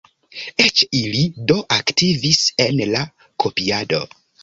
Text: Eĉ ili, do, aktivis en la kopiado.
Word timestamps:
Eĉ 0.63 0.81
ili, 0.99 1.21
do, 1.53 1.59
aktivis 1.79 2.43
en 2.67 2.85
la 2.97 3.07
kopiado. 3.47 4.07